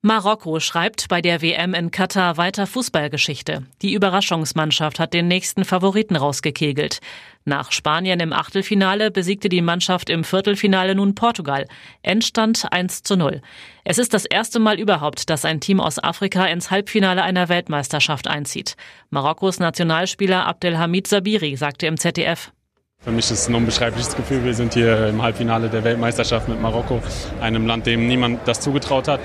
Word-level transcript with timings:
Marokko 0.00 0.60
schreibt 0.60 1.08
bei 1.08 1.20
der 1.20 1.42
WM 1.42 1.74
in 1.74 1.90
Katar 1.90 2.36
weiter 2.36 2.68
Fußballgeschichte. 2.68 3.64
Die 3.82 3.94
Überraschungsmannschaft 3.94 5.00
hat 5.00 5.12
den 5.12 5.26
nächsten 5.26 5.64
Favoriten 5.64 6.14
rausgekegelt. 6.14 7.00
Nach 7.44 7.72
Spanien 7.72 8.20
im 8.20 8.32
Achtelfinale 8.32 9.10
besiegte 9.10 9.48
die 9.48 9.60
Mannschaft 9.60 10.08
im 10.08 10.22
Viertelfinale 10.22 10.94
nun 10.94 11.16
Portugal. 11.16 11.66
Endstand 12.02 12.64
1 12.70 13.02
zu 13.02 13.16
0. 13.16 13.42
Es 13.82 13.98
ist 13.98 14.14
das 14.14 14.24
erste 14.24 14.60
Mal 14.60 14.78
überhaupt, 14.78 15.30
dass 15.30 15.44
ein 15.44 15.58
Team 15.58 15.80
aus 15.80 16.00
Afrika 16.00 16.46
ins 16.46 16.70
Halbfinale 16.70 17.24
einer 17.24 17.48
Weltmeisterschaft 17.48 18.28
einzieht. 18.28 18.76
Marokkos 19.10 19.58
Nationalspieler 19.58 20.46
Abdelhamid 20.46 21.08
Sabiri 21.08 21.56
sagte 21.56 21.88
im 21.88 21.96
ZDF. 21.96 22.52
Für 23.00 23.10
mich 23.10 23.24
ist 23.24 23.40
es 23.40 23.48
ein 23.48 23.56
unbeschreibliches 23.56 24.14
Gefühl. 24.14 24.44
Wir 24.44 24.54
sind 24.54 24.74
hier 24.74 25.08
im 25.08 25.20
Halbfinale 25.22 25.68
der 25.68 25.82
Weltmeisterschaft 25.82 26.48
mit 26.48 26.62
Marokko, 26.62 27.02
einem 27.40 27.66
Land, 27.66 27.86
dem 27.86 28.06
niemand 28.06 28.46
das 28.46 28.60
zugetraut 28.60 29.08
hat. 29.08 29.20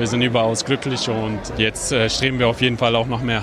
Wir 0.00 0.06
sind 0.06 0.22
überaus 0.22 0.64
glücklich 0.64 1.10
und 1.10 1.40
jetzt 1.58 1.92
äh, 1.92 2.08
streben 2.08 2.38
wir 2.38 2.48
auf 2.48 2.62
jeden 2.62 2.78
Fall 2.78 2.96
auch 2.96 3.06
noch 3.06 3.22
mehr. 3.22 3.42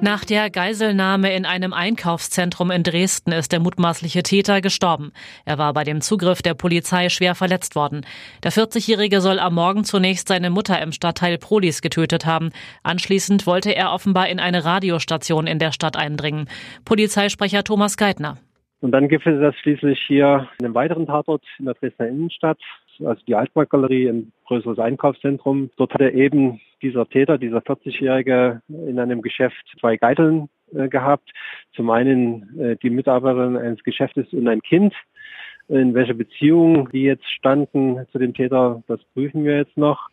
Nach 0.00 0.24
der 0.24 0.48
Geiselnahme 0.48 1.34
in 1.34 1.44
einem 1.44 1.74
Einkaufszentrum 1.74 2.70
in 2.70 2.82
Dresden 2.82 3.32
ist 3.32 3.52
der 3.52 3.60
mutmaßliche 3.60 4.22
Täter 4.22 4.62
gestorben. 4.62 5.12
Er 5.44 5.58
war 5.58 5.74
bei 5.74 5.84
dem 5.84 6.00
Zugriff 6.00 6.40
der 6.40 6.54
Polizei 6.54 7.10
schwer 7.10 7.34
verletzt 7.34 7.76
worden. 7.76 8.06
Der 8.44 8.50
40-Jährige 8.50 9.20
soll 9.20 9.38
am 9.38 9.56
Morgen 9.56 9.84
zunächst 9.84 10.28
seine 10.28 10.48
Mutter 10.48 10.80
im 10.80 10.90
Stadtteil 10.90 11.36
Prolis 11.36 11.82
getötet 11.82 12.24
haben. 12.24 12.48
Anschließend 12.82 13.46
wollte 13.46 13.76
er 13.76 13.92
offenbar 13.92 14.30
in 14.30 14.40
eine 14.40 14.64
Radiostation 14.64 15.46
in 15.46 15.58
der 15.58 15.72
Stadt 15.72 15.98
eindringen. 15.98 16.48
Polizeisprecher 16.86 17.62
Thomas 17.62 17.98
Geithner. 17.98 18.38
Und 18.80 18.92
dann 18.92 19.08
gibt 19.08 19.26
es 19.26 19.38
das 19.38 19.54
schließlich 19.56 19.98
hier 20.06 20.48
in 20.58 20.64
einem 20.64 20.74
weiteren 20.74 21.06
Tatort 21.06 21.42
in 21.58 21.66
der 21.66 21.74
Dresdner 21.74 22.08
Innenstadt 22.08 22.58
also 23.04 23.20
die 23.26 23.34
Altmarktgalerie, 23.34 24.08
ein 24.08 24.32
größeres 24.46 24.78
Einkaufszentrum. 24.78 25.70
Dort 25.76 25.94
hat 25.94 26.00
er 26.00 26.14
eben 26.14 26.60
dieser 26.82 27.08
Täter, 27.08 27.38
dieser 27.38 27.58
40-Jährige, 27.58 28.62
in 28.68 28.98
einem 28.98 29.22
Geschäft 29.22 29.56
zwei 29.80 29.96
Geiteln 29.96 30.48
äh, 30.74 30.88
gehabt. 30.88 31.30
Zum 31.74 31.90
einen 31.90 32.58
äh, 32.58 32.76
die 32.76 32.90
Mitarbeiterin 32.90 33.56
eines 33.56 33.82
Geschäftes 33.82 34.32
und 34.32 34.48
ein 34.48 34.62
Kind. 34.62 34.94
In 35.68 35.94
welcher 35.94 36.14
Beziehung 36.14 36.88
die 36.90 37.02
jetzt 37.02 37.28
standen 37.30 38.06
zu 38.12 38.18
dem 38.18 38.34
Täter, 38.34 38.82
das 38.86 39.00
prüfen 39.14 39.44
wir 39.44 39.56
jetzt 39.56 39.76
noch. 39.76 40.08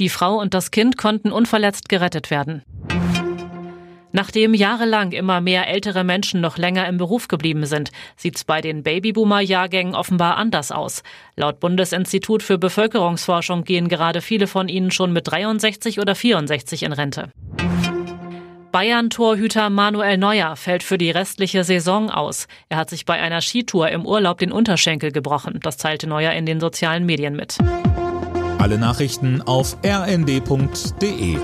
Die 0.00 0.08
Frau 0.08 0.40
und 0.40 0.54
das 0.54 0.70
Kind 0.70 0.96
konnten 0.96 1.30
unverletzt 1.30 1.88
gerettet 1.88 2.30
werden. 2.30 2.62
Nachdem 4.14 4.54
jahrelang 4.54 5.10
immer 5.10 5.40
mehr 5.40 5.66
ältere 5.66 6.04
Menschen 6.04 6.40
noch 6.40 6.56
länger 6.56 6.86
im 6.86 6.98
Beruf 6.98 7.26
geblieben 7.26 7.66
sind, 7.66 7.90
sieht's 8.14 8.44
bei 8.44 8.60
den 8.60 8.84
Babyboomer-Jahrgängen 8.84 9.96
offenbar 9.96 10.36
anders 10.36 10.70
aus. 10.70 11.02
Laut 11.34 11.58
Bundesinstitut 11.58 12.44
für 12.44 12.56
Bevölkerungsforschung 12.56 13.64
gehen 13.64 13.88
gerade 13.88 14.20
viele 14.20 14.46
von 14.46 14.68
ihnen 14.68 14.92
schon 14.92 15.12
mit 15.12 15.26
63 15.26 15.98
oder 15.98 16.14
64 16.14 16.84
in 16.84 16.92
Rente. 16.92 17.32
Bayern-Torhüter 18.70 19.68
Manuel 19.68 20.16
Neuer 20.16 20.54
fällt 20.54 20.84
für 20.84 20.96
die 20.96 21.10
restliche 21.10 21.64
Saison 21.64 22.08
aus. 22.08 22.46
Er 22.68 22.76
hat 22.76 22.90
sich 22.90 23.06
bei 23.06 23.20
einer 23.20 23.40
Skitour 23.40 23.88
im 23.88 24.06
Urlaub 24.06 24.38
den 24.38 24.52
Unterschenkel 24.52 25.10
gebrochen. 25.10 25.58
Das 25.60 25.76
teilte 25.76 26.06
Neuer 26.06 26.30
in 26.34 26.46
den 26.46 26.60
sozialen 26.60 27.04
Medien 27.04 27.34
mit. 27.34 27.58
Alle 28.58 28.78
Nachrichten 28.78 29.42
auf 29.42 29.76
rnd.de 29.84 31.36